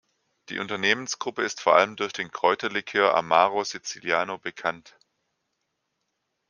[0.49, 4.97] Die Unternehmensgruppe ist vor allem durch den Kräuterlikör "Amaro Siciliano" bekannt.